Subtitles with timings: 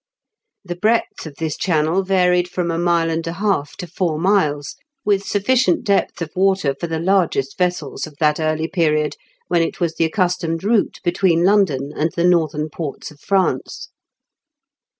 [0.65, 4.75] The breadth of this channel varied from a mile and a half to four miles,
[5.05, 9.15] with sufficient depth of water for the largest vessels of that early period
[9.47, 13.89] when it was the accustomed route be tween London and the northern ports of France.